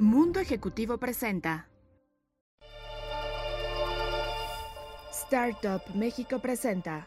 [0.00, 1.68] Mundo Ejecutivo presenta.
[5.12, 7.06] Startup México presenta.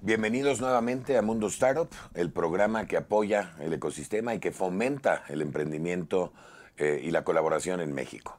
[0.00, 5.42] Bienvenidos nuevamente a Mundo Startup, el programa que apoya el ecosistema y que fomenta el
[5.42, 6.32] emprendimiento
[6.76, 8.38] eh, y la colaboración en México.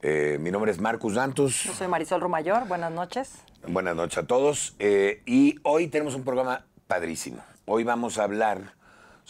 [0.00, 1.64] Eh, mi nombre es Marcus Dantus.
[1.64, 3.42] Yo soy Marisol Rumayor, buenas noches.
[3.68, 4.76] Buenas noches a todos.
[4.78, 7.44] Eh, y hoy tenemos un programa padrísimo.
[7.66, 8.79] Hoy vamos a hablar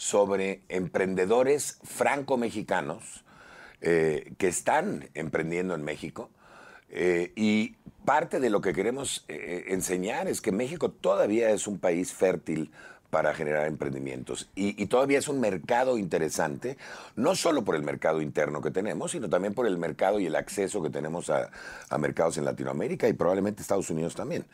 [0.01, 3.23] sobre emprendedores franco-mexicanos
[3.81, 6.31] eh, que están emprendiendo en México.
[6.89, 11.77] Eh, y parte de lo que queremos eh, enseñar es que México todavía es un
[11.77, 12.71] país fértil
[13.11, 14.49] para generar emprendimientos.
[14.55, 16.77] Y, todavía es un mercado interesante,
[17.15, 20.35] no solo por el mercado interno que tenemos, sino también por el mercado y el
[20.35, 21.51] acceso que tenemos a,
[21.99, 24.45] mercados en Latinoamérica y probablemente Estados Unidos también.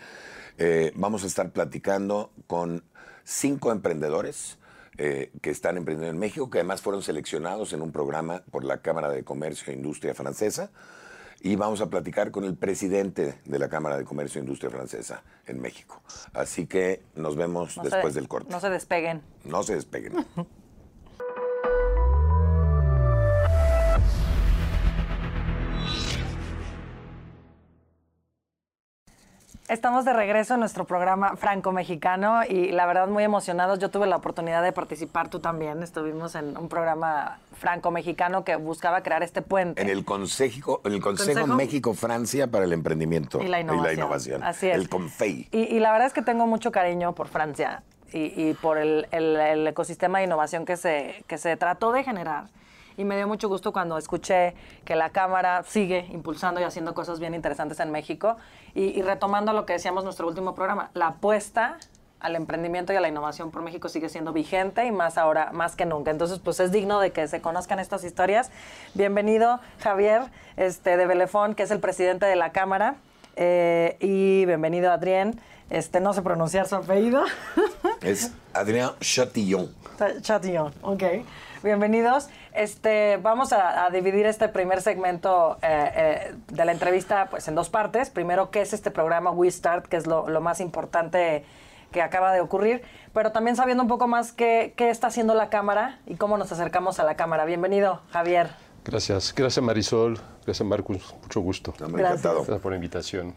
[0.95, 2.83] Vamos a estar platicando con
[3.23, 4.57] cinco emprendedores
[4.97, 8.81] eh, que están emprendiendo en México, que además fueron seleccionados en un programa por la
[8.81, 10.71] Cámara de Comercio e Industria Francesa.
[11.39, 15.21] Y vamos a platicar con el presidente de la Cámara de Comercio e Industria Francesa
[15.45, 16.01] en México.
[16.33, 18.51] Así que nos vemos No después se- del corte.
[18.51, 19.21] No se despeguen.
[19.43, 20.13] No se despeguen.
[29.67, 33.79] Estamos de regreso en nuestro programa franco-mexicano y la verdad muy emocionados.
[33.79, 35.83] Yo tuve la oportunidad de participar, tú también.
[35.83, 39.81] Estuvimos en un programa franco-mexicano que buscaba crear este puente.
[39.81, 43.95] En el Consejo, en el Consejo, Consejo- México-Francia para el Emprendimiento y la innovación.
[43.97, 44.43] innovación.
[44.43, 44.75] Así es.
[44.75, 45.49] El CONFEI.
[45.51, 49.05] Y, y la verdad es que tengo mucho cariño por Francia y, y por el,
[49.11, 52.45] el- el ecosistema de innovación que se, que se trató de generar.
[52.97, 57.19] Y me dio mucho gusto cuando escuché que la Cámara sigue impulsando y haciendo cosas
[57.19, 58.37] bien interesantes en México.
[58.73, 61.77] Y, y retomando lo que decíamos en nuestro último programa, la apuesta
[62.19, 65.75] al emprendimiento y a la innovación por México sigue siendo vigente y más ahora, más
[65.75, 66.09] que nunca.
[66.09, 68.49] Entonces, pues es digno de que se conozcan estas historias.
[68.95, 70.23] Bienvenido, Javier,
[70.55, 72.95] este, de Belefón, que es el presidente de la Cámara.
[73.35, 75.39] Eh, y bienvenido, Adrián.
[75.69, 77.23] Este, no sé pronunciar su apellido.
[78.01, 79.69] Es Adrien Chatillon.
[80.21, 81.03] Chatillon, ok.
[81.63, 82.29] Bienvenidos.
[82.53, 87.55] Este, vamos a, a dividir este primer segmento eh, eh, de la entrevista pues, en
[87.55, 88.09] dos partes.
[88.11, 89.87] Primero, ¿qué es este programa We Start?
[89.87, 91.43] Que es lo, lo más importante
[91.91, 92.83] que acaba de ocurrir.
[93.13, 96.51] Pero también sabiendo un poco más qué, qué está haciendo la Cámara y cómo nos
[96.51, 97.45] acercamos a la Cámara.
[97.45, 98.49] Bienvenido, Javier.
[98.85, 101.73] Gracias, gracias Marisol, gracias Marcus, mucho gusto.
[101.77, 101.99] Gracias.
[101.99, 102.35] encantado.
[102.37, 103.35] Gracias por la invitación.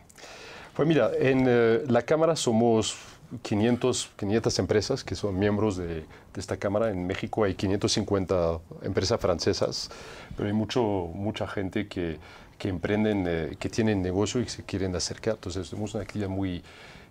[0.77, 2.97] Pues mira, en eh, la Cámara somos
[3.43, 6.05] 500, 500 empresas que son miembros de, de
[6.37, 6.91] esta Cámara.
[6.91, 9.91] En México hay 550 empresas francesas,
[10.37, 10.83] pero hay mucho,
[11.15, 12.19] mucha gente que,
[12.59, 15.35] que emprenden, eh, que tienen negocio y se quieren acercar.
[15.35, 16.63] Entonces tenemos una actividad muy,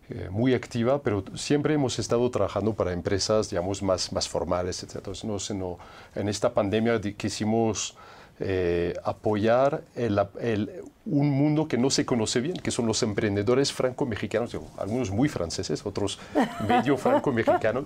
[0.09, 4.97] eh, muy activa, pero siempre hemos estado trabajando para empresas, digamos, más, más formales, etc.
[4.97, 5.77] Entonces, no, no-
[6.15, 7.95] en esta pandemia quisimos
[8.39, 10.69] eh, apoyar el- el-
[11.05, 15.83] un mundo que no se conoce bien, que son los emprendedores franco-mexicanos, algunos muy franceses,
[15.85, 16.19] otros
[16.67, 17.85] medio franco-mexicanos,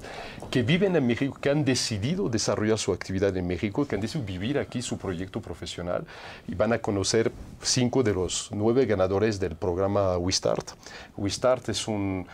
[0.52, 4.26] que viven en México, que han decidido desarrollar su actividad en México, que han decidido
[4.28, 6.06] vivir aquí su proyecto profesional
[6.50, 7.32] y van a conocer
[7.62, 10.72] cinco de los nueve ganadores del programa We Start.
[11.16, 12.28] We Start es, un,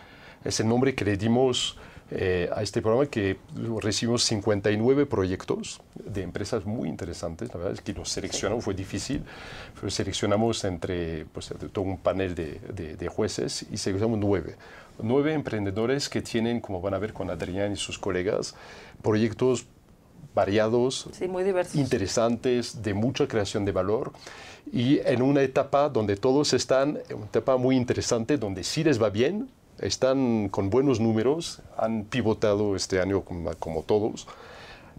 [0.44, 1.78] es el nombre que le dimos
[2.12, 3.36] eh, a este programa que
[3.80, 7.48] recibimos 59 proyectos de empresas muy interesantes.
[7.50, 9.22] La verdad es que los seleccionamos, fue difícil,
[9.74, 14.56] pero seleccionamos entre pues, todo un panel de, de- de jueces y seleccionamos nueve.
[15.02, 18.54] Nueve emprendedores que tienen, como van a ver con Adrián y sus colegas,
[19.02, 19.66] proyectos
[20.34, 21.42] variados, Sí, muy
[21.74, 24.12] interesantes, de mucha creación de valor
[24.72, 29.10] y en una etapa donde todos están, una etapa muy interesante, donde sí les va
[29.10, 29.48] bien,
[29.80, 34.26] están con buenos números, han pivotado este año como, como todos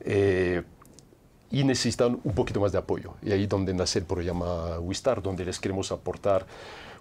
[0.01, 0.63] eh,
[1.51, 3.13] y necesitan un poquito más de apoyo.
[3.21, 6.45] Y ahí donde nace el programa Wistar, donde les queremos aportar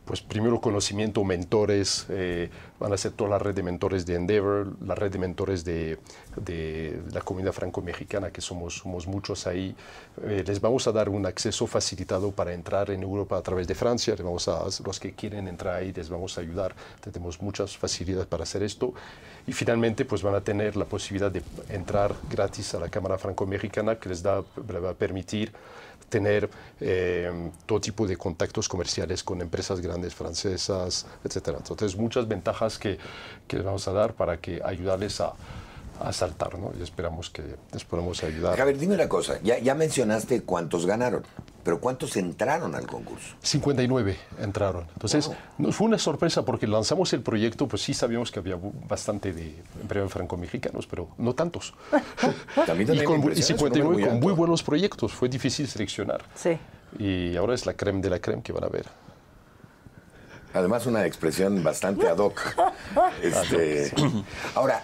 [0.04, 4.76] pues primero conocimiento, mentores, eh, van a ser toda la red de mentores de Endeavor,
[4.84, 5.98] la red de mentores de,
[6.36, 9.74] de la comunidad franco-mexicana, que somos, somos muchos ahí.
[10.24, 13.74] Eh, les vamos a dar un acceso facilitado para entrar en Europa a través de
[13.74, 17.76] Francia, les vamos a, los que quieren entrar ahí les vamos a ayudar, tenemos muchas
[17.76, 18.94] facilidades para hacer esto.
[19.46, 23.96] Y finalmente pues van a tener la posibilidad de entrar gratis a la Cámara Franco-Mexicana,
[23.96, 25.52] que les, da, les va a permitir
[26.10, 31.54] tener eh, todo tipo de contactos comerciales con empresas grandes francesas, etc.
[31.56, 32.98] Entonces, muchas ventajas que,
[33.48, 35.32] que les vamos a dar para que ayudarles a,
[36.00, 36.72] a saltar, ¿no?
[36.78, 37.42] Y esperamos que
[37.72, 38.56] les podamos ayudar.
[38.56, 39.38] Javier, dime una cosa.
[39.42, 41.24] Ya, ya mencionaste cuántos ganaron,
[41.62, 43.34] pero ¿cuántos entraron al concurso?
[43.42, 44.86] 59 entraron.
[44.94, 45.36] Entonces, Wow.
[45.58, 48.56] nos fue una sorpresa porque lanzamos el proyecto, pues sí sabíamos que había
[48.88, 51.74] bastante de emprendedores franco-mexicanos, pero no tantos.
[52.66, 54.24] También y, con, y impresiona ese número 59 con alto.
[54.26, 55.12] muy buenos proyectos.
[55.12, 56.22] Fue difícil seleccionar.
[56.34, 56.58] Sí.
[56.98, 58.86] Y ahora es la creme de la creme que van a ver.
[60.52, 62.40] Además, una expresión bastante ad hoc.
[63.22, 63.92] Este,
[64.56, 64.82] ahora,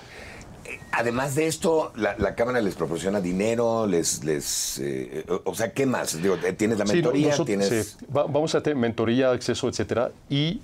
[0.92, 5.86] además de esto, la, la Cámara les proporciona dinero, les, les eh, o sea, ¿qué
[5.86, 6.20] más?
[6.20, 7.28] Digo, eh, ¿Tienes la Sí, mentoría?
[7.30, 7.96] nosotros- ¿Tienes...
[7.98, 10.10] sí, va- vamos a tener mentoría, acceso, etcétera.
[10.28, 10.60] Y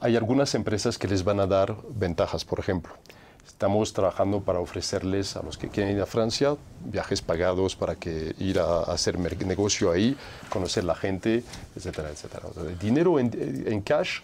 [0.00, 2.92] hay algunas empresas que les van a dar ventajas, por ejemplo.
[3.46, 6.56] Estamos trabajando para ofrecerles a los que quieren ir a Francia
[6.86, 10.16] viajes pagados para que ir a, a hacer negocio ahí,
[10.50, 11.44] conocer la gente,
[11.76, 12.48] etcétera, etcétera.
[12.50, 13.30] O sea, dinero en,
[13.66, 14.20] en cash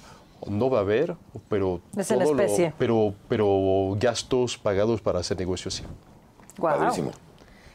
[0.46, 1.16] no va a haber,
[1.48, 2.72] pero Es en todo lo- especie.
[2.78, 5.82] pero, pero gastos pagados para hacer negocio sí.
[6.56, 6.78] Guau.
[6.78, 7.10] Padrísimo.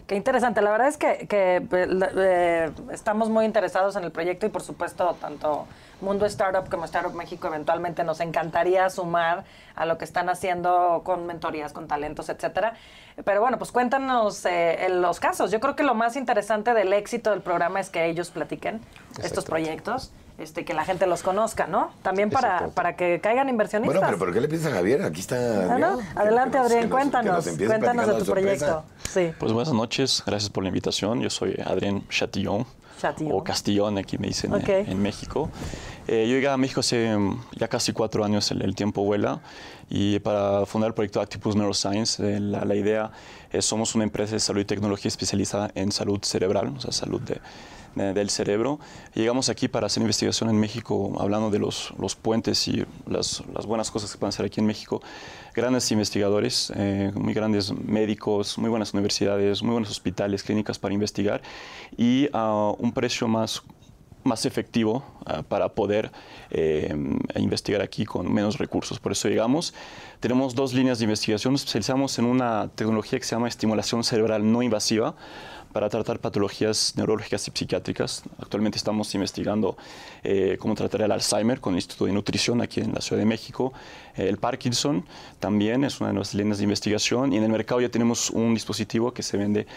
[0.08, 0.62] Qué interesante.
[0.62, 5.16] La verdad es que, que, eh, estamos muy interesados en el proyecto y por supuesto
[5.20, 5.66] tanto
[6.00, 9.46] Mundo Startup como Startup México eventualmente nos encantaría sumar
[9.76, 12.74] a lo que están haciendo con mentorías, con talentos, etcétera.
[13.24, 15.50] Pero bueno, pues cuéntanos eh, en los casos.
[15.50, 18.82] Yo creo que lo más interesante del éxito del programa es que ellos platiquen
[19.24, 21.92] estos proyectos, este, que la gente los conozca, ¿no?
[22.02, 23.96] También para, para que caigan inversionistas.
[24.02, 25.02] Bueno, pero ¿por qué le piensas a Javier?
[25.04, 25.36] Aquí está
[26.16, 27.46] Adelante, nos- Adrián, cuéntanos.
[27.46, 28.66] nos Cuéntanos de tu sorpresa.
[28.66, 28.84] proyecto.
[29.10, 29.32] Sí.
[29.40, 31.22] Pues buenas noches, gracias por la invitación.
[31.22, 32.66] Yo soy Adrián Chatillon,
[33.00, 33.32] Chatillon.
[33.34, 34.70] o Castillón, aquí me dicen eh, Ok.
[34.90, 35.50] en México.
[36.08, 39.40] Eh, yo llegué a México hace mm, ya casi cuatro años, el, el tiempo vuela,
[39.90, 43.12] y para fundar el proyecto Actipus Neuroscience, eh, la, la idea
[43.52, 47.22] es somos una empresa de salud y tecnología especializada en salud cerebral, o sea, salud
[47.22, 47.42] de- de-
[47.96, 48.80] del cerebro.
[49.14, 53.66] Llegamos aquí para hacer investigación en México, hablando de los, los puentes y las, las
[53.66, 55.02] buenas cosas que pueden hacer aquí en México.
[55.54, 61.42] Grandes investigadores, eh, muy grandes médicos, muy buenas universidades, muy buenos hospitales, clínicas para investigar
[61.98, 63.64] y a un precio más
[64.26, 66.12] más efectivo ah, para poder
[66.50, 66.94] eh,
[67.36, 69.00] investigar aquí con menos recursos.
[69.00, 69.74] Por eso llegamos.
[70.20, 71.54] Tenemos dos líneas de investigación.
[71.54, 75.16] Especializamos en una tecnología que se llama estimulación cerebral no invasiva
[75.76, 78.24] para tratar patologías neurológicas y psiquiátricas.
[78.40, 79.76] Actualmente estamos investigando
[80.24, 83.26] eh, cómo tratar el Alzheimer con el Instituto de Nutrición aquí en la Ciudad de
[83.26, 83.74] México.
[84.18, 85.06] El Parkinson
[85.40, 87.34] también es una de nuestras líneas de investigación.
[87.34, 89.68] Y en el mercado ya tenemos un dispositivo que se vende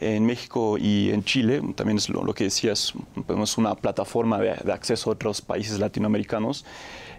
[0.00, 1.60] en México y en Chile.
[1.74, 2.94] También es lo, lo que decías,
[3.26, 6.64] tenemos una plataforma de, de acceso a otros países latinoamericanos.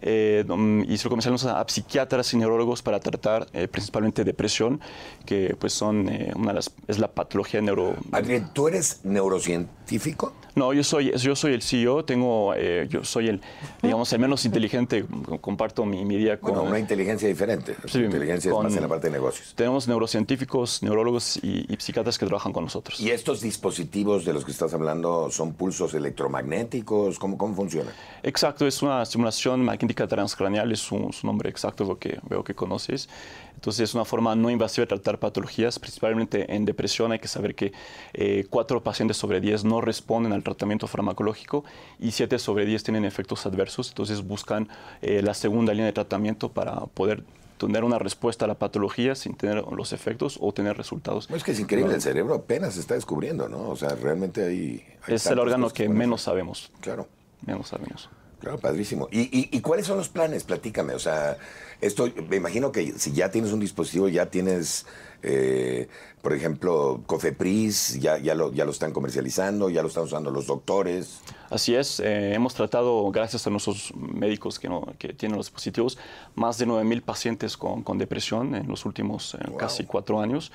[0.02, 0.46] Eh,
[0.88, 4.80] y se lo comercializamos a, a psiquiatras y neurólogos para tratar eh, principalmente depresión,
[5.26, 7.96] que pues son eh, una de las, es la patología neuro...
[8.12, 10.34] Adrián, ¿tú eres neurocientífico?
[10.56, 13.42] No, yo soy, yo soy el CEO, tengo, eh, yo soy el,
[13.82, 15.06] digamos, el menos inteligente,
[15.42, 16.54] comparto mi, mi día con...
[16.54, 17.76] Bueno, una inteligencia diferente.
[17.88, 19.54] Sí, inteligencia con- es más en la parte de negocios.
[19.56, 23.00] Tenemos neurocientíficos, neurólogos y, y psiquiatras que trabajan con nosotros.
[23.00, 27.20] ¿Y estos dispositivos de los que estás hablando son pulsos electromagnéticos?
[27.20, 27.92] ¿Cómo, cómo funciona?
[28.24, 32.44] Exacto, es una estimulación magnética transcranial, es su, su nombre exacto, es lo que veo
[32.44, 33.10] que conoces.
[33.56, 37.12] Entonces es una forma no invasiva de tratar patologías, principalmente en depresión.
[37.12, 37.74] Hay que saber que
[38.14, 41.64] eh, 4 pacientes sobre 10 no responden al tratamiento farmacológico
[42.00, 43.90] y 7 sobre 10 tienen efectos adversos.
[43.90, 44.70] Entonces buscan
[45.02, 47.24] eh, la segunda línea de tratamiento para poder
[47.58, 51.30] tener una respuesta a la patología sin tener los efectos o tener resultados.
[51.30, 53.70] No, es que es increíble, el cerebro apenas se está descubriendo, ¿no?
[53.70, 54.86] O sea, realmente hay...
[55.04, 56.72] hay Es el órgano que menos sabemos.
[56.80, 57.08] Claro.
[57.46, 58.10] Menos sabemos.
[58.40, 59.08] Claro, padrísimo.
[59.12, 60.44] ¿Y, y, y cuáles son los planes?
[60.44, 60.94] Platícame.
[60.94, 61.38] O sea,
[61.82, 64.86] esto, me imagino que si ya tienes un dispositivo, ya tienes,
[65.24, 65.90] eh,
[66.22, 70.48] por ejemplo, Cofepris, ya, ya, lo, ya lo están comercializando, ya lo están usando los
[70.48, 71.20] doctores.
[71.50, 75.98] Así es, eh, hemos tratado, gracias a nuestros médicos que, no- que tienen los dispositivos,
[76.36, 79.58] más de 9.000 pacientes con, con depresión en los últimos eh, Wow.
[79.58, 80.52] casi cuatro años,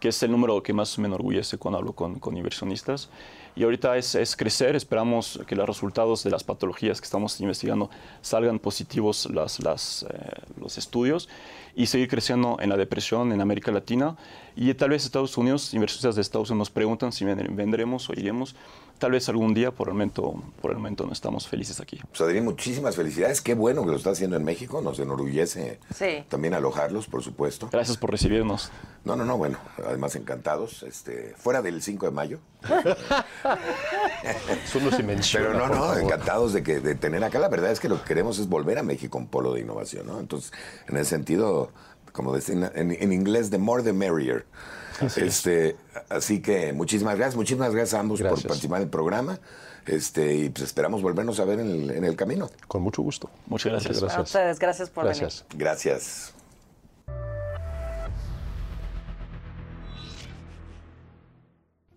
[0.00, 3.10] que es el número que más me enorgullece cuando hablo con, con inversionistas.
[3.58, 7.90] Y ahorita es, es crecer, esperamos que los resultados de las patologías que estamos investigando
[8.22, 11.28] salgan positivos las, las, eh, los estudios
[11.74, 14.16] y seguir creciendo en la depresión en América Latina.
[14.54, 18.12] Y tal vez Estados Unidos, inversionistas de Estados Unidos nos preguntan si vend- vendremos o
[18.12, 18.54] iremos.
[18.98, 22.00] Tal vez algún día, por el momento, por el momento no estamos felices aquí.
[22.08, 23.40] Pues Adrián, muchísimas felicidades.
[23.40, 24.82] Qué bueno que lo está haciendo en México.
[24.82, 26.24] Nos enorgullece Sí.
[26.28, 27.68] también alojarlos, por supuesto.
[27.70, 28.72] Gracias por recibirnos.
[29.04, 30.82] No, no, no, bueno, además encantados.
[30.82, 32.40] Este, fuera del 5 de mayo.
[34.70, 35.46] Solo se menciona.
[35.48, 37.38] Pero no, no, encantados de, que, de tener acá.
[37.38, 40.06] La verdad es que lo que queremos es volver a México un polo de innovación,
[40.06, 40.20] ¿no?
[40.20, 40.52] Entonces,
[40.88, 41.70] en ese sentido,
[42.12, 44.44] como decían en, en inglés, the more the merrier.
[45.16, 45.76] este,
[46.08, 48.42] así que muchísimas gracias, muchísimas gracias a ambos Gracias.
[48.42, 49.38] por participar en el programa.
[49.86, 52.50] Este, y pues esperamos volvernos a ver en el, en el camino.
[52.66, 53.30] Con mucho gusto.
[53.46, 54.02] Muchas gracias.
[54.02, 55.20] A ustedes, gracias por venir.
[55.20, 55.44] Gracias.
[55.54, 56.34] Gracias.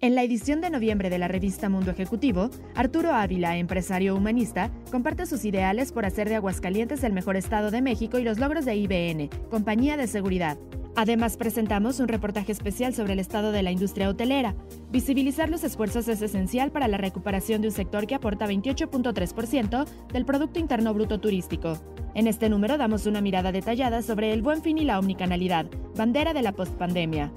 [0.03, 5.27] En la edición de noviembre de la revista Mundo Ejecutivo, Arturo Ávila, empresario humanista, comparte
[5.27, 8.75] sus ideales por hacer de Aguascalientes el mejor estado de México y los logros de
[8.75, 10.57] IBN, compañía de seguridad.
[10.95, 14.55] Además, presentamos un reportaje especial sobre el estado de la industria hotelera.
[14.89, 20.25] Visibilizar los esfuerzos es esencial para la recuperación de un sector que aporta 28.3% del
[20.25, 21.77] Producto Interno Bruto Turístico.
[22.15, 26.33] En este número damos una mirada detallada sobre el buen fin y la omnicanalidad, bandera
[26.33, 27.31] de la postpandemia.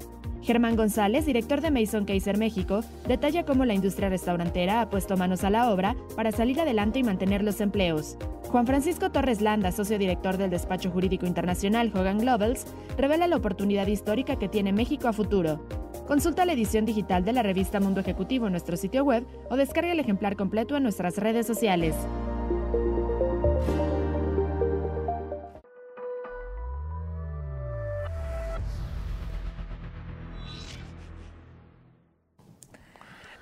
[0.45, 5.43] Germán González, director de Mason Kaiser México, detalla cómo la industria restaurantera ha puesto manos
[5.43, 8.15] a la obra para salir adelante y mantener los empleos.
[8.49, 13.87] Juan Francisco Torres Landa, socio director del despacho jurídico internacional Hogan Globals, revela la oportunidad
[13.87, 15.67] histórica que tiene México a futuro.
[16.05, 19.93] Consulta la edición digital de la revista Mundo Ejecutivo en nuestro sitio web o descarga
[19.93, 21.95] el ejemplar completo en nuestras redes sociales.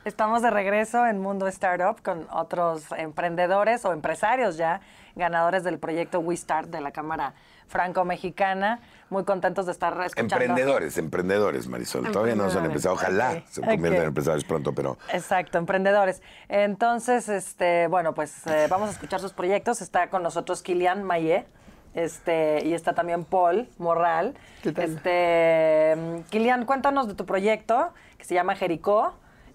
[0.06, 4.82] Estamos de regreso en Mundo Startup con otros emprendedores o empresarios ya,
[5.16, 7.36] ganadores del proyecto We Start de la Cámara
[7.68, 8.82] Franco-Mexicana.
[9.10, 10.36] Muy contentos de estar escuchando.
[10.36, 12.12] Emprendedores, emprendedores, Marisol.
[12.12, 12.96] Todavía no se han empezado.
[12.96, 16.22] Ojalá se conviertan en empresarios pronto, pero Exacto, emprendedores.
[16.50, 19.82] Entonces, este, bueno, pues eh, vamos a escuchar sus proyectos.
[19.82, 21.46] Está con nosotros Kilian Maye.
[21.94, 24.34] Este, y está también Paul Morral.
[24.64, 24.84] ¿Qué tal?
[24.84, 29.14] Este, mm, Kilian, cuéntanos de tu proyecto que se llama Jericó.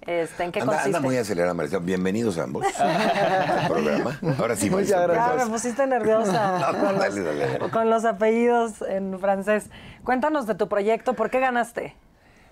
[0.09, 0.97] Este, ¿En qué anda, consiste?
[0.97, 1.83] anda muy acelerada, Marisol.
[1.83, 4.19] Bienvenidos ambos al programa.
[4.39, 5.03] Ahora sí, Muchas Marisol.
[5.03, 5.27] gracias.
[5.27, 5.47] Ya perdón.
[5.49, 7.71] me pusiste nerviosa No, con, dale, los, dale.
[7.71, 9.69] con los apellidos en francés.
[10.05, 11.95] Cuéntanos de tu proyecto, ¿por qué ganaste?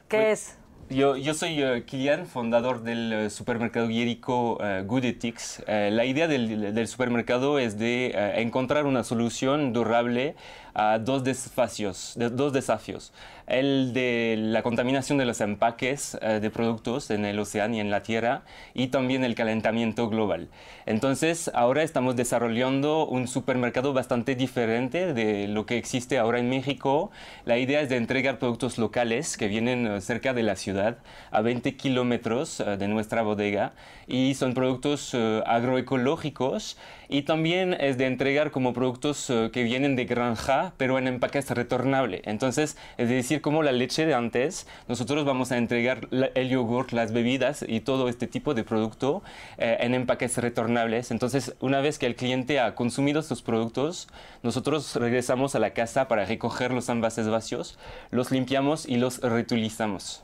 [0.08, 0.58] ¿Qué es?
[0.90, 5.64] Yo, yo soy eh, Kilian, fundador del eh, supermercado Jericho eh, Good Ethics.
[5.66, 10.36] La idea del, del supermercado es de encontrar una solución durable
[10.78, 13.12] a dos desafíos, de- dos desafíos.
[13.46, 17.90] El de la contaminación de los empaques eh, de productos en el océano y en
[17.90, 18.42] la tierra
[18.74, 20.48] y también el calentamiento global.
[20.84, 27.10] Entonces, ahora estamos desarrollando un supermercado bastante diferente de lo que existe ahora en México.
[27.44, 30.98] La idea es de entregar productos locales que vienen eh, cerca de la ciudad,
[31.30, 33.72] a 20 kilómetros eh, de nuestra bodega,
[34.08, 35.14] y son productos
[35.46, 36.76] agroecológicos.
[37.08, 42.22] Y también es de entregar como productos que vienen de granja, pero en empaques retornables.
[42.24, 46.92] Entonces, es decir, como la leche de antes, nosotros vamos a entregar la- el yogur,
[46.92, 49.22] las bebidas y todo este tipo de producto
[49.58, 51.10] eh, en empaques retornables.
[51.10, 54.08] Entonces, una vez que el cliente ha consumido estos productos,
[54.42, 57.78] nosotros regresamos a la casa para recoger los envases vacíos,
[58.10, 60.22] los limpiamos y los reutilizamos.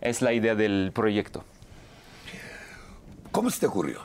[0.00, 1.44] Es la idea del proyecto.
[3.32, 4.00] ¿Cómo se te ocurrió?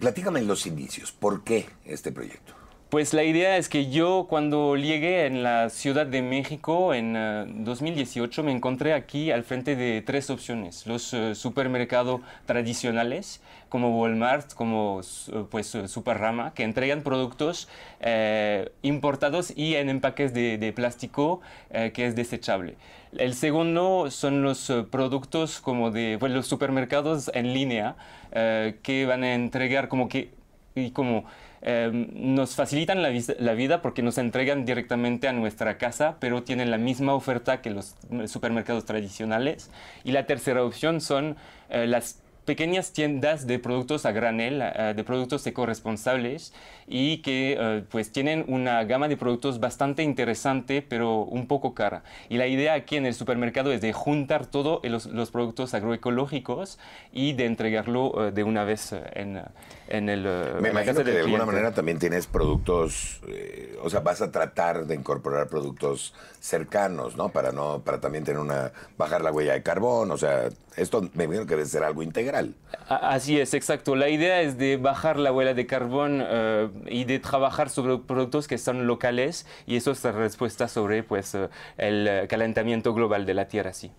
[0.00, 1.12] Platícame en los inicios.
[1.12, 2.54] ¿Por qué este proyecto?
[2.94, 7.44] Pues la idea es que yo cuando llegué en la Ciudad de México en eh,
[7.48, 10.86] 2018 me encontré aquí al frente de tres opciones.
[10.86, 17.68] Los eh, supermercados tradicionales como Walmart, como eh, pues Superrama, que entregan productos
[18.82, 21.40] importados y en empaques de, de plástico
[21.72, 22.76] que es desechable.
[23.16, 27.96] El segundo son los productos como de los supermercados en línea
[28.30, 30.43] que van a entregar como que
[30.74, 31.24] y como
[31.62, 36.70] eh, nos facilitan la, la vida porque nos entregan directamente a nuestra casa, pero tienen
[36.70, 39.70] la misma oferta que los supermercados tradicionales.
[40.04, 41.36] Y la tercera opción son
[41.70, 44.62] eh, las pequeñas tiendas de productos a granel,
[44.94, 46.52] de productos ecoresponsables
[46.86, 52.02] y que eh, pues tienen una gama de productos bastante interesante pero un poco cara.
[52.28, 56.78] Y la idea aquí en el supermercado es de juntar todos los, los productos agroecológicos
[57.12, 59.42] y de entregarlo eh, de una vez eh, en,
[59.88, 60.22] en, el,
[60.60, 61.46] Me en la imagino casa que del de alguna cliente.
[61.46, 67.30] manera también tienes productos, eh, o sea, vas a tratar de incorporar productos cercanos, ¿no?
[67.30, 71.24] Para no, para también tener una, bajar la huella de carbón, o sea, esto me
[71.24, 72.33] imagino que debe ser algo integral.
[72.88, 73.96] A- Así es, exacto.
[73.96, 78.48] La idea es de bajar la huella de carbón eh, y de trabajar sobre productos
[78.48, 81.48] que son locales y eso es la respuesta sobre pues, eh,
[81.78, 83.90] el eh, calentamiento global de la Tierra, sí.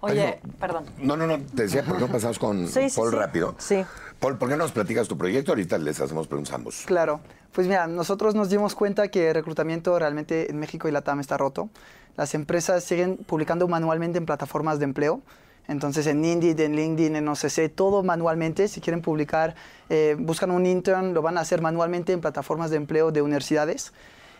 [0.00, 0.84] Oye, perdón.
[0.98, 3.16] No, no, no, te decía, ¿por qué no pasamos con Sí, Paul sí.
[3.16, 3.54] rápido?
[3.58, 3.84] Sí.
[4.20, 5.52] Paul, ¿por qué no nos platicas tu proyecto?
[5.52, 6.82] Ahorita les hacemos preguntas a ambos.
[6.86, 7.20] Claro.
[7.52, 11.38] Pues mira, nosotros nos dimos cuenta que el reclutamiento realmente en México y Latam está
[11.38, 11.70] roto.
[12.16, 15.20] Las empresas siguen publicando manualmente en plataformas de empleo.
[15.68, 18.68] Entonces en Indeed, en LinkedIn, en OCC, todo manualmente.
[18.68, 19.54] Si quieren publicar,
[19.88, 23.92] eh, buscan un intern, lo van a hacer manualmente en plataformas de empleo de universidades.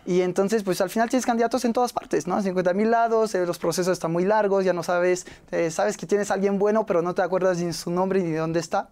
[0.05, 2.39] Y entonces, pues al final tienes candidatos en todas partes, ¿no?
[2.39, 6.05] 50 mil lados, eh, los procesos están muy largos, ya no sabes, eh, sabes que
[6.05, 8.89] tienes a alguien bueno, pero no te acuerdas ni su nombre ni de dónde está.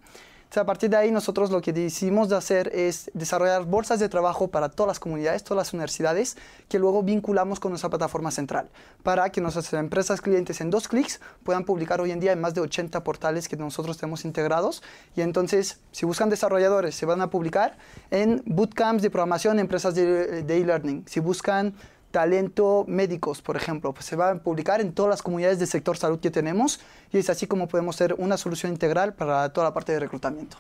[0.54, 4.08] Entonces, a partir de ahí, nosotros lo que decidimos de hacer es desarrollar bolsas de
[4.08, 6.38] trabajo para todas las comunidades, todas las universidades,
[6.70, 8.70] que luego vinculamos con nuestra plataforma central,
[9.02, 12.54] para que nuestras empresas clientes en dos clics puedan publicar hoy en día en más
[12.54, 14.84] de 80 portales que nosotros tenemos integrados.
[15.16, 17.76] Y entonces, si buscan desarrolladores, se van a publicar
[18.12, 21.04] en bootcamps de programación, empresas de de e-learning.
[21.08, 21.74] Si buscan
[22.17, 25.98] talento médicos, por ejemplo, pues se va a publicar en todas las comunidades del sector
[25.98, 26.79] salud que tenemos
[27.12, 30.55] y es así como podemos ser una solución integral para toda la parte de reclutamiento.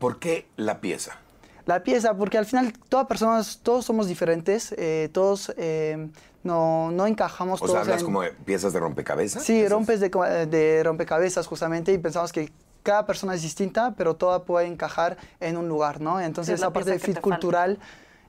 [0.00, 1.12] ¿Por qué la pieza?
[1.64, 6.08] La pieza, porque al final todas personas, todos somos diferentes, eh, todos eh,
[6.42, 7.60] no, no, encajamos.
[7.62, 9.44] O todos sea, hablas en- como de piezas de rompecabezas.
[9.44, 9.70] Sí, ¿Esas?
[9.70, 12.50] rompes de, co- de rompecabezas justamente y pensamos que
[12.82, 16.20] cada persona es distinta, pero toda puede encajar en un lugar, ¿no?
[16.20, 17.20] Entonces Sí, esa parte de fit falta.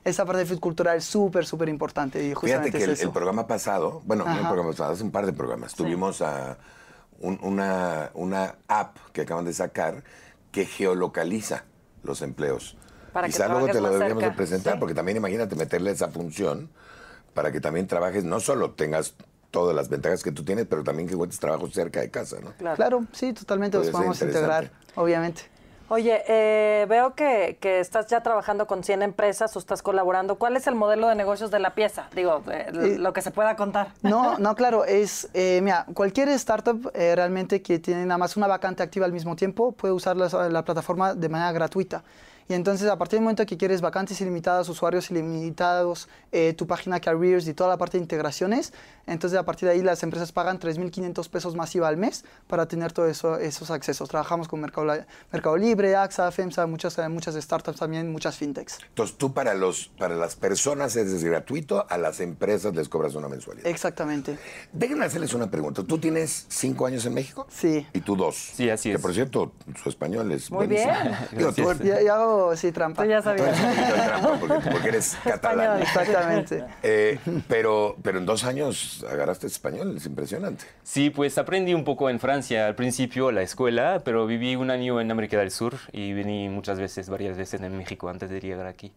[0.04, 3.00] Esa parte de fit cultural es súper, súper importante y Fíjate justamente que el, es
[3.00, 3.08] eso.
[3.08, 6.58] el programa pasado, bueno, no el programa pasado, hace un par de programas, tuvimos a
[7.20, 10.04] un- una, una app que acaban de sacar
[10.52, 11.66] que geolocaliza
[12.04, 12.78] los empleos.
[13.12, 14.80] Para Quizá luego te lo deberíamos de presentar, sí.
[14.80, 16.70] porque también imagínate meterle esa función
[17.34, 19.16] para que también trabajes, no solo tengas
[19.52, 22.52] todas las ventajas que tú tienes, pero también que encuentres trabajo cerca de casa, ¿no?
[22.54, 22.76] Claro.
[22.76, 25.44] Claro, sí, totalmente los podemos integrar, obviamente.
[25.90, 30.36] Oye, eh, veo que, que estás ya trabajando con 100 empresas o estás colaborando.
[30.36, 32.08] ¿Cuál es el modelo de negocios de la pieza?
[32.14, 33.94] Digo, eh, Eh, lo que se pueda contar.
[34.02, 38.48] No, no, claro, es, eh, mira, cualquier startup eh, realmente que tiene nada más una
[38.48, 42.04] vacante activa al mismo tiempo puede usar la, la plataforma de manera gratuita.
[42.50, 47.00] Y entonces, a partir del momento que quieres vacantes ilimitadas, usuarios ilimitados, eh, tu página
[47.00, 48.74] Careers y toda la parte de integraciones,
[49.06, 52.92] entonces a partir de ahí las empresas pagan 3.500 pesos masiva al mes para tener
[52.94, 54.10] todos eso, esos accesos.
[54.10, 58.78] Trabajamos con Mercado, Libre, AXA, FEMSA, muchas, eh, muchas startups también, muchas fintechs.
[58.90, 63.28] Entonces tú para, los, para las personas es gratuito, a las empresas les cobras una
[63.28, 63.68] mensualidad.
[63.68, 64.38] Exactamente.
[64.74, 65.84] Déjenme hacerles una pregunta.
[65.84, 67.48] ¿Tú tienes cinco años en México?
[67.50, 67.86] Sí.
[67.94, 68.36] Y tú dos.
[68.56, 69.02] Sí, así Que es.
[69.02, 69.52] por cierto,
[69.82, 70.94] su español es Muy buenísimo.
[70.94, 71.16] bien.
[71.38, 72.02] Digo, tú, ya
[72.56, 73.04] sí, trampa.
[73.04, 73.58] Tú ya sabías.
[73.58, 75.82] de trampa porque, porque eres catalán.
[75.82, 76.64] Exactamente.
[76.84, 80.66] Eh, pero, pero en dos años agarraste español, es impresionante.
[80.84, 85.00] Sí, pues aprendí un poco en Francia al principio, la escuela, pero viví un año
[85.02, 88.68] en América del Sur y vení muchas veces, varias veces en México antes de llegar
[88.68, 88.94] aquí.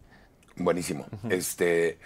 [0.57, 1.07] Buenísimo.
[1.29, 1.99] Este,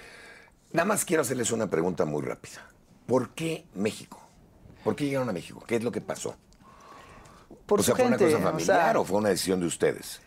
[0.72, 2.68] nada más quiero hacerles una pregunta muy rápida.
[3.06, 4.20] ¿Por qué México?
[4.82, 5.62] ¿Por qué llegaron a México?
[5.66, 6.36] ¿Qué es lo que pasó?
[7.66, 9.66] Por o sea, su ¿fue una cosa o familiar sea, o fue una decisión de
[9.66, 10.20] ustedes?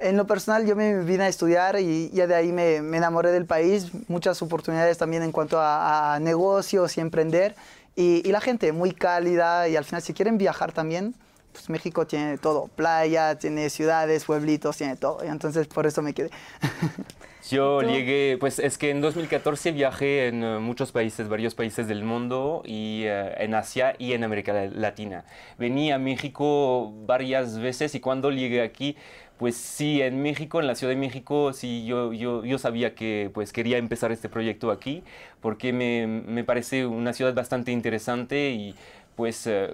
[0.00, 3.30] En lo personal, yo me vine a estudiar y ya de ahí me, me enamoré
[3.32, 3.90] del país.
[4.08, 7.54] Muchas oportunidades también en cuanto a, a negocios y emprender.
[7.96, 11.14] Y, y la gente muy cálida y al final, si quieren viajar también,
[11.52, 12.68] pues México tiene todo.
[12.68, 15.24] Playa, tiene ciudades, pueblitos, tiene todo.
[15.24, 16.30] Y entonces, por eso me quedé.
[17.50, 22.04] Yo llegué, pues es que en 2014 viajé en eh, muchos países, varios países del
[22.04, 25.24] mundo, y eh, en Asia y en América Latina.
[25.58, 28.96] Vení a México varias veces y cuando llegué aquí,
[29.40, 33.30] pues sí, en México, en la Ciudad de México, sí, yo, yo, yo sabía que
[33.32, 35.02] pues quería empezar este proyecto aquí,
[35.40, 38.74] porque me, me parece una ciudad bastante interesante y
[39.16, 39.70] pues eh,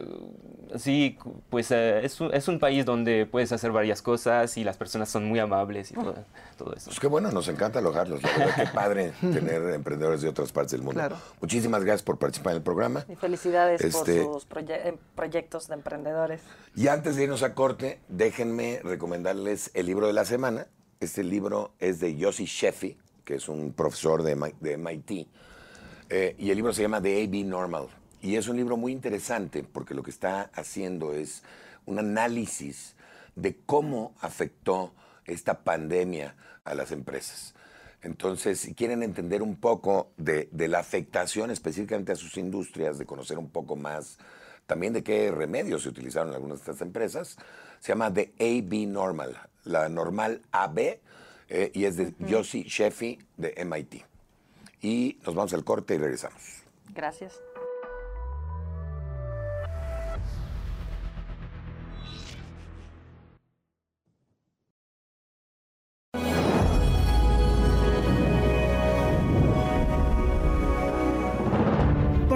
[0.77, 1.19] sí,
[1.51, 5.09] pues eh, es, un, es un país donde puedes hacer varias cosas y las personas
[5.09, 6.15] son muy amables y todo,
[6.57, 6.87] todo eso.
[6.87, 8.23] Pues qué bueno, nos encanta alojarlos.
[8.23, 10.95] La verdad, qué padre tener emprendedores de otras partes del mundo.
[11.01, 11.17] Claro.
[11.41, 13.05] Muchísimas gracias por participar en el programa.
[13.09, 16.41] Y felicidades Este- por sus proye- eh, proyectos de emprendedores.
[16.75, 20.67] Y antes de irnos a corte, déjenme recomendarles el libro de la semana.
[20.99, 25.29] Este libro es de Yossi Sheffi, que es un profesor de, de MIT.
[26.09, 27.87] Eh, y el libro se llama The AB Normal.
[28.23, 31.43] Y es un libro muy interesante porque lo que está haciendo es
[31.85, 32.95] un análisis
[33.35, 34.93] de cómo afectó
[35.25, 37.55] esta pandemia a las empresas.
[38.03, 43.07] Entonces, si quieren entender un poco de, de la afectación específicamente a sus industrias, de
[43.07, 44.19] conocer un poco más
[44.67, 47.37] también de qué remedios se utilizaron en algunas de estas empresas,
[47.79, 50.79] se llama The AB Normal, la normal AB,
[51.49, 54.05] eh, y es de Yossi Sheffi de MIT.
[54.83, 56.63] Y nos vamos al corte y regresamos.
[56.95, 57.41] Gracias.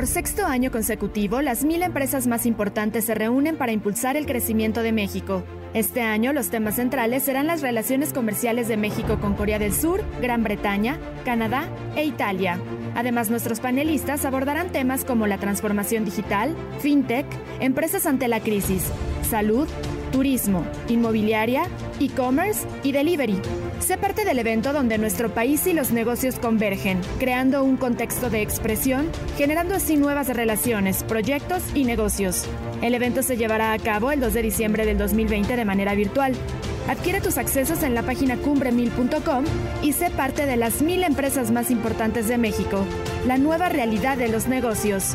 [0.00, 4.82] Por sexto año consecutivo, las mil empresas más importantes se reúnen para impulsar el crecimiento
[4.82, 5.42] de México.
[5.74, 10.02] Este año, los temas centrales serán las relaciones comerciales de México con Corea del Sur,
[10.22, 12.58] Gran Bretaña, Canadá e Italia.
[12.94, 17.26] Además, nuestros panelistas abordarán temas como la transformación digital, fintech,
[17.60, 18.90] empresas ante la crisis,
[19.28, 19.68] salud,
[20.12, 21.64] turismo, inmobiliaria,
[22.00, 23.38] e-commerce y delivery.
[23.80, 28.42] Sé parte del evento donde nuestro país y los negocios convergen, creando un contexto de
[28.42, 32.46] expresión, generando así nuevas relaciones, proyectos y negocios.
[32.82, 36.34] El evento se llevará a cabo el 2 de diciembre del 2020 de manera virtual.
[36.88, 39.44] Adquiere tus accesos en la página cumbre1000.com
[39.82, 42.84] y sé parte de las mil empresas más importantes de México.
[43.26, 45.14] La nueva realidad de los negocios.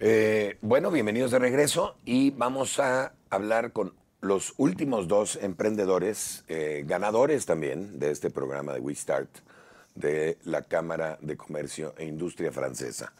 [0.00, 6.84] Eh, bueno, bienvenidos de regreso y vamos a hablar con los últimos dos emprendedores, eh,
[6.86, 9.28] ganadores también de este programa de We Start,
[9.96, 13.12] de la Cámara de Comercio e Industria Francesa.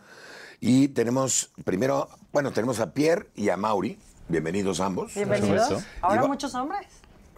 [0.61, 3.99] Y tenemos primero, bueno, tenemos a Pierre y a Mauri.
[4.29, 5.15] Bienvenidos ambos.
[5.15, 5.85] Bienvenidos.
[6.01, 6.87] Ahora muchos hombres.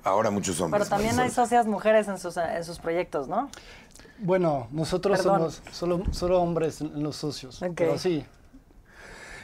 [0.04, 0.84] Ahora muchos hombres.
[0.86, 3.50] Pero también hay socias mujeres en sus, en sus proyectos, ¿no?
[4.18, 5.50] Bueno, nosotros Perdón.
[5.50, 7.62] somos solo, solo hombres en en los socios.
[7.62, 7.72] Ok.
[7.74, 8.24] Pero sí,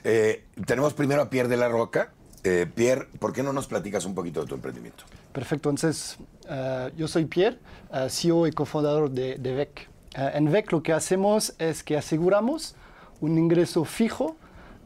[0.04, 2.12] Eh, tenemos primero a Pierre de la Roca.
[2.44, 5.04] Eh, Pierre, ¿por qué no nos platicas un poquito de tu emprendimiento?
[5.32, 5.68] perfecto.
[5.68, 6.16] Entonces,
[6.48, 7.58] eh, yo soy Pierre,
[7.92, 9.88] eh, CEO y cofundador de, de VEC.
[10.14, 12.74] En VEC lo que hacemos es que aseguramos
[13.20, 14.36] un ingreso fijo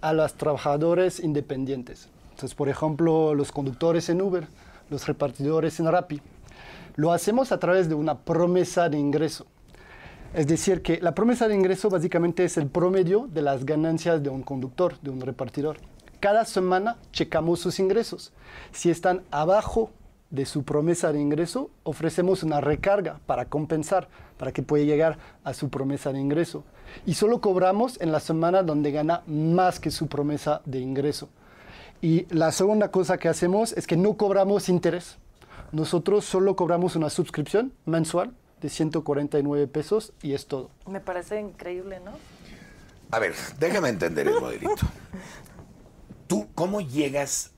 [0.00, 2.08] a los trabajadores independientes.
[2.30, 4.48] Entonces, por ejemplo, los conductores en Uber,
[4.88, 6.20] los repartidores en Rappi.
[6.96, 9.46] Lo hacemos a través de una promesa de ingreso.
[10.32, 14.30] Es decir, que la promesa de ingreso básicamente es el promedio de las ganancias de
[14.30, 15.78] un conductor, de un repartidor.
[16.20, 18.32] Cada semana checamos sus ingresos.
[18.70, 19.90] Si están abajo
[20.30, 24.06] de su promesa de ingreso, ofrecemos una recarga para compensar,
[24.38, 26.62] para que pueda llegar a su promesa de ingreso.
[27.06, 31.28] Y solo cobramos en la semana donde gana más que su promesa de ingreso.
[32.00, 35.18] Y la segunda cosa que hacemos es que no cobramos interés.
[35.72, 40.70] Nosotros solo cobramos una suscripción mensual de 149 pesos y es todo.
[40.86, 42.12] Me parece increíble, ¿no?
[43.10, 44.86] A ver, déjame entender el modelito.
[46.26, 47.52] ¿Tú cómo llegas,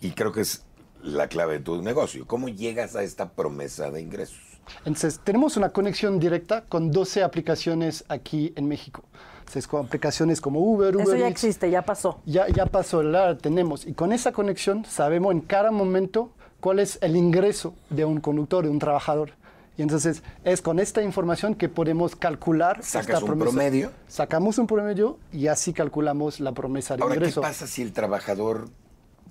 [0.00, 0.64] y creo que es
[1.02, 4.38] la clave de tu negocio, cómo llegas a esta promesa de ingresos?
[4.84, 9.02] Entonces, tenemos una conexión directa con 12 aplicaciones aquí en México.
[9.40, 12.20] Entonces, con aplicaciones como Uber, Uber Eso ya Eats, existe, ya pasó.
[12.24, 13.86] ya, ya pasó, la tenemos.
[13.86, 18.64] Y con esa conexión sabemos en cada momento cuál es el ingreso de un conductor,
[18.64, 19.32] de un trabajador.
[19.80, 23.50] Y entonces es con esta información que podemos calcular Sacas esta un promesa.
[23.50, 23.90] promedio.
[24.08, 27.40] Sacamos un promedio y así calculamos la promesa de Ahora, ¿qué ingreso.
[27.40, 28.68] pasa si el trabajador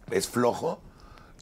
[0.09, 0.79] es flojo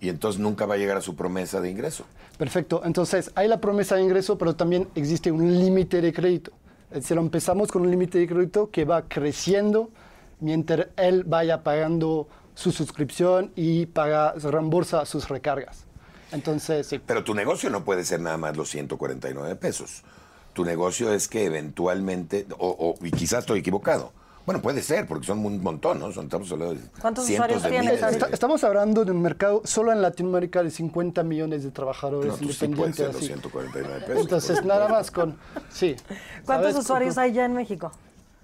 [0.02, 2.04] y entonces nunca va a llegar a su promesa de ingreso?
[2.38, 2.82] Perfecto.
[2.84, 6.52] Entonces, hay la promesa de ingreso, pero también existe un límite de crédito.
[6.92, 9.90] Es decir, empezamos con un límite de crédito que va creciendo
[10.42, 15.87] mientras él vaya pagando su suscripción y paga, reembolsa sus recargas.
[16.32, 17.00] Entonces, sí.
[17.06, 20.04] Pero tu negocio no puede ser nada más los 149 pesos.
[20.54, 22.68] Tu negocio es que eventualmente, o,
[23.00, 24.12] o- y quizás estoy equivocado.
[24.46, 26.10] Bueno, puede ser, porque son un montón, ¿no?
[26.14, 28.10] Son, estamos hablando de ¿Cuántos usuarios de tienes de-?
[28.12, 32.38] Está- estamos hablando de un mercado solo en Latinoamérica de 50 millones de trabajadores No,
[32.38, 32.96] sí puede independientes.
[32.96, 33.26] ser los así.
[33.28, 34.22] 149 pesos.
[34.24, 35.38] Entonces, nada más con...
[35.70, 35.98] Sí.
[36.46, 36.76] ¿Cuántos ¿Sabes?
[36.86, 37.92] usuarios hay ya en México?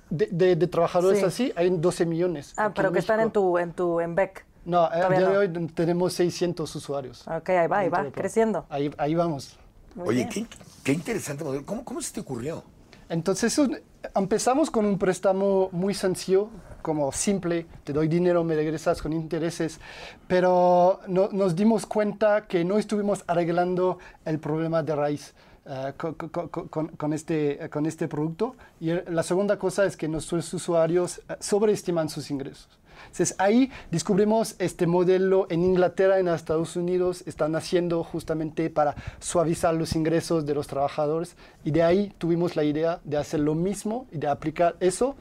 [0.10, 1.26] De, de- de trabajadores Sí.
[1.26, 2.54] así, hay 12 millones.
[2.58, 4.46] Ah, pero que están en tu, en tu, en BEC.
[4.66, 5.60] No, a Todavía día de no.
[5.62, 7.28] hoy tenemos 600 usuarios.
[7.28, 8.66] Ok, ahí va, ahí va, de creciendo.
[8.70, 9.58] Ahí, ahí vamos.
[9.96, 10.46] Muy Oye, qué,
[10.84, 11.66] qué interesante modelo.
[11.66, 12.64] ¿Cómo, ¿Cómo se te ocurrió?
[13.10, 13.78] Entonces un-
[14.16, 16.50] empezamos con un préstamo muy sencillo,
[16.82, 19.80] como simple, te doy dinero, me regresas con intereses,
[20.28, 25.34] pero no- nos dimos cuenta que no estuvimos arreglando el problema de raíz.
[25.66, 28.54] eh, co- co- co- con, con este, con este producto.
[28.82, 32.68] Y la segunda cosa es que nuestros usuarios eh, sobreestiman sus ingresos.
[33.04, 39.74] Entonces ahí descubrimos este modelo en Inglaterra, en Estados Unidos, están haciendo justamente para suavizar
[39.76, 44.08] los ingresos de los trabajadores y de ahí tuvimos la idea de hacer lo mismo
[44.12, 45.16] y de aplicar eso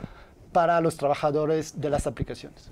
[0.52, 2.68] para los trabajadores de las aplicaciones.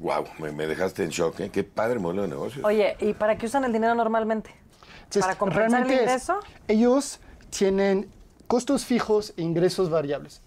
[0.00, 1.38] Wow, me, me dejaste en shock.
[1.40, 1.50] ¿eh?
[1.50, 2.62] Qué padre modelo de negocio.
[2.66, 4.50] Oye, ¿y para qué usan el dinero normalmente?
[5.04, 6.40] Entonces, ¿Para compensar el realmente es- ingreso?
[6.68, 8.08] ellos tienen
[8.48, 10.40] costos fijos e ingresos variables.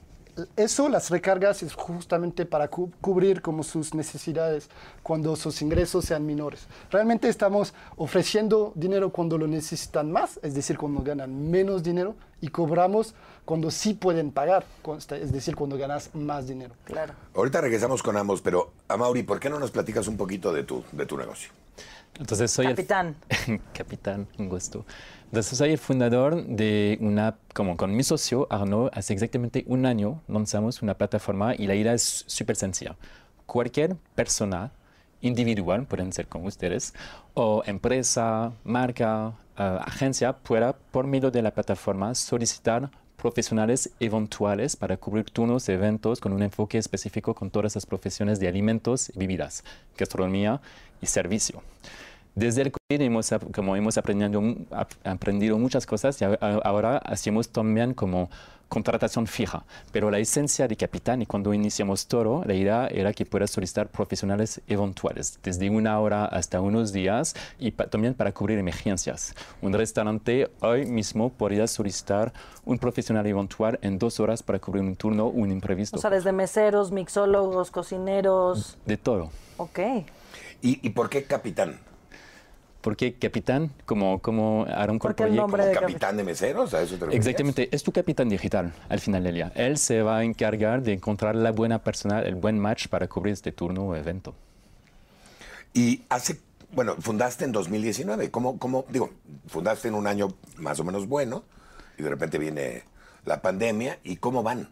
[0.57, 4.69] Eso, las recargas, es justamente para cu- cubrir como sus necesidades
[5.01, 6.67] cuando sus ingresos sean menores.
[6.91, 12.49] Realmente estamos ofreciendo dinero cuando lo necesitan más, es decir, cuando ganan menos dinero, y
[12.49, 16.75] cobramos cuando sí pueden pagar, cu- es decir, cuando ganas más dinero.
[16.83, 17.13] Claro.
[17.33, 20.83] Ahorita regresamos con ambos, pero Amaury, ¿por qué no nos platicas un poquito de tu,
[20.91, 21.49] de tu negocio?
[22.19, 23.15] Entonces soy Capitán.
[23.47, 24.85] el capitán, un gusto.
[25.35, 30.21] Entonces soy el fundador de una como con mi socio Arnaud, hace exactamente un año
[30.29, 32.95] lanzamos una plataforma y la idea es súper sencilla.
[33.45, 34.71] Cualquier persona
[35.19, 36.93] individual, pueden ser como ustedes,
[37.33, 44.95] o empresa, marca, eh, agencia, pueda por medio de la plataforma solicitar profesionales eventuales para
[44.95, 49.65] cubrir turnos eventos con un enfoque específico con todas las profesiones de alimentos y bebidas,
[49.97, 50.61] gastronomía
[51.01, 51.61] y servicio.
[52.35, 54.43] Desde el COVID hemos, como hemos aprendido,
[55.03, 58.29] aprendido muchas cosas y ahora hacemos también como
[58.67, 59.63] contratación fija.
[59.91, 63.87] Pero la esencia de Capitán y cuando iniciamos todo, la idea era que puedas solicitar
[63.87, 69.33] profesionales eventuales, desde una hora hasta unos días y pa- también para cubrir emergencias.
[69.61, 72.33] Un restaurante hoy mismo podría solicitar
[72.65, 75.95] un profesional eventual en dos horas para cubrir un turno o un imprevisto.
[75.97, 78.77] O sea, desde meseros, mixólogos, cocineros.
[78.85, 79.29] de todo.
[79.57, 79.79] Ok.
[80.63, 81.79] ¿Y, y por qué capitán?
[82.85, 86.71] Porque capitán, como, como Aaron Corpoye- nombre ¿Como de capitán de meseros?
[86.75, 87.15] ¿A eso te?
[87.15, 89.51] Exactamente, es tu capitán digital al final del día.
[89.55, 93.33] Él se va a encargar de encontrar la buena persona, el buen match para cubrir
[93.33, 94.35] este turno o evento.
[95.73, 96.39] Y hace,
[96.73, 98.29] bueno, fundaste en 2019.
[98.29, 99.09] ¿Cómo, cómo, digo,
[99.47, 101.43] fundaste en un año más o menos bueno
[101.97, 102.83] y de repente viene
[103.25, 104.69] la pandemia y cómo van?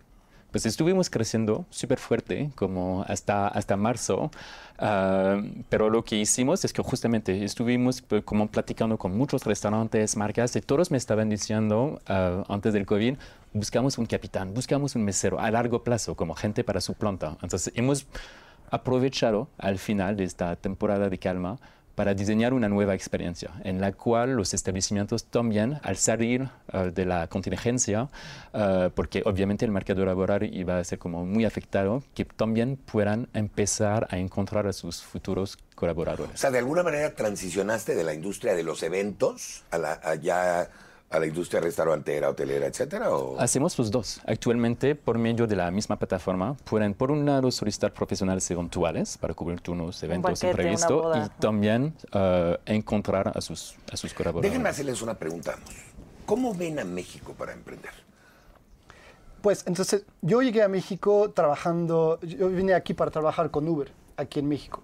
[0.54, 4.30] Pues estuvimos creciendo súper fuerte, como hasta, hasta marzo,
[4.78, 10.16] ah, pero lo que hicimos es que justamente estuvimos pues, como platicando con muchos restaurantes,
[10.16, 13.16] marcas, y todos me estaban diciendo ah, antes del COVID,
[13.52, 17.36] buscamos un capitán, buscamos un mesero a largo plazo, como gente para su planta.
[17.42, 18.06] Entonces hemos
[18.70, 21.58] aprovechado al final de esta temporada de calma
[21.96, 27.06] para diseñar una nueva experiencia en la cual los establecimientos también, al salir eh, de
[27.06, 28.10] la contingencia,
[28.54, 33.28] eh, porque obviamente el mercado laboral iba a ser como muy afectado, que también puedan
[33.34, 36.40] empezar a encontrar a sus futuros O colaboradores.
[36.40, 40.70] sea, de alguna manera transicionaste de la industria de los eventos a la, a ya
[41.14, 43.12] a la industria restaurantera, hotelera, etcétera.
[43.12, 43.40] ¿o?
[43.40, 44.20] Hacemos los dos.
[44.26, 49.36] Actualmente, por medio de la misma plataforma, pueden por un lado solicitar profesionales eventuales para
[49.36, 54.52] cubrir turnos, eventos, banquete, imprevistos y también eh, encontrar a sus, a sus colaboradores.
[54.52, 55.56] Déjenme hacerles una pregunta.
[56.26, 57.92] ¿Cómo ven a México para emprender?
[59.44, 64.40] Pues entonces yo llegué a México trabajando, yo vine aquí para trabajar con Uber, aquí
[64.40, 64.84] en México.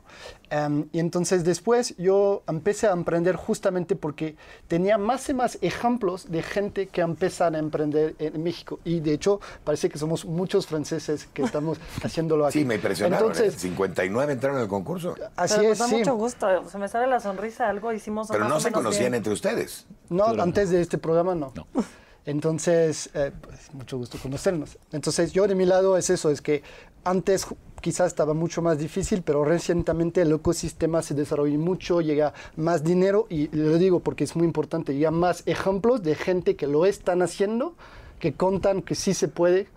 [0.50, 4.36] Em, y entonces después yo empecé a emprender justamente porque
[4.68, 8.80] tenía más y más ejemplos de gente que empiezan a emprender en México.
[8.84, 12.60] Y de hecho parece que somos muchos franceses que estamos haciéndolo aquí.
[12.60, 13.28] Sí, me impresionaron.
[13.32, 13.60] Entonces, ¿eh?
[13.60, 15.16] 59 entraron en el concurso.
[15.36, 15.96] así Pero es, nos da sí.
[16.00, 16.70] mucho gusto.
[16.70, 17.70] Se me sale la sonrisa.
[17.70, 19.16] Algo hicimos Pero no se conocían bien.
[19.16, 19.86] entre ustedes.
[20.10, 20.44] No, Claro.
[20.44, 21.52] antes de este programa no.
[21.56, 21.68] No.
[22.26, 24.78] Entonces, eh, pues, mucho gusto conocernos.
[24.92, 26.64] Entonces, yo de mi lado es eso, es que
[27.04, 27.48] antes
[27.82, 33.26] quizás estaba mucho más difícil, pero recientemente el ecosistema se desarrolló mucho, llega más dinero
[33.30, 37.22] y lo digo porque es muy importante, llega más ejemplos de gente que lo están
[37.22, 37.76] haciendo,
[38.20, 39.68] que contan que sí se puede,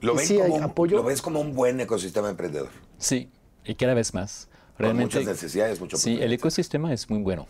[0.00, 0.96] ¿Lo, que ven sí como hay un, apoyo.
[0.98, 2.70] lo ves como un buen ecosistema emprendedor.
[2.98, 3.28] Sí,
[3.64, 4.48] y cada vez más.
[4.76, 7.48] Con muchas necesidades, mucho Sí, el ecosistema es muy bueno.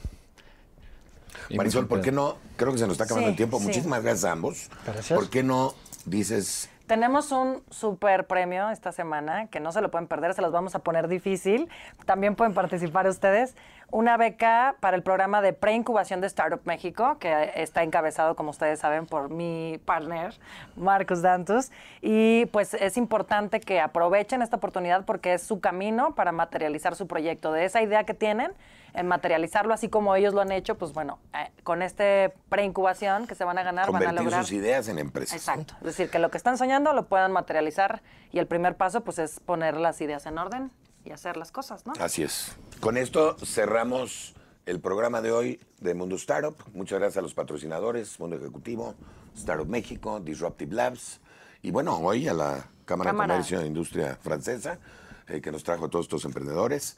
[1.57, 2.37] Marisol, ¿por qué no?
[2.57, 3.59] Creo que se nos está acabando Sí, el tiempo.
[3.59, 3.67] sí.
[3.67, 4.69] Muchísimas gracias a ambos.
[4.87, 5.19] Gracias.
[5.19, 10.07] ¿Por qué no dices Tenemos un super premio esta semana que no se lo pueden
[10.09, 11.69] perder, se los vamos a poner difícil.
[12.07, 13.55] También pueden participar ustedes.
[13.91, 18.81] Una beca para el programa de preincubación de Startup México, que está encabezado, como ustedes
[18.81, 20.35] saben, por mi partner,
[20.77, 21.71] Marcos Dantus.
[22.03, 27.07] Y pues es importante que aprovechen esta oportunidad porque es su camino para materializar su
[27.07, 27.51] proyecto.
[27.51, 28.53] De esa idea que tienen,
[28.93, 33.35] en materializarlo así como ellos lo han hecho, pues bueno, eh, con este preincubación que
[33.35, 34.43] se van a ganar, van a lograr.
[34.43, 35.37] sus ideas en empresas?
[35.37, 35.75] Exacto.
[35.81, 39.19] Es decir, que lo que están soñando lo puedan materializar y el primer paso pues
[39.19, 40.71] es poner las ideas en orden
[41.05, 41.93] y hacer las cosas, ¿no?
[42.01, 42.57] Así es.
[42.81, 44.35] Con esto cerramos
[44.67, 46.55] el programa de hoy de Mundo Startup.
[46.75, 48.95] Muchas gracias a los patrocinadores, Mundo Ejecutivo,
[49.35, 51.21] Startup México, Disruptive Labs
[51.63, 53.35] y bueno, hoy a la Cámara, Cámara.
[53.35, 54.79] de Comercio e Industria Francesa
[55.29, 56.97] eh, que nos trajo a todos estos emprendedores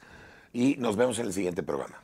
[0.53, 2.01] y nos vemos en el siguiente programa.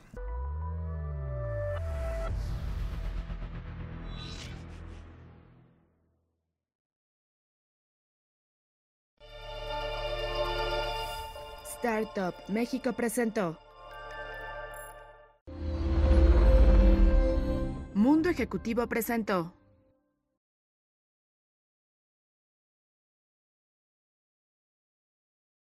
[11.78, 13.56] Startup México presentó.
[17.94, 19.57] Mundo Ejecutivo presentó.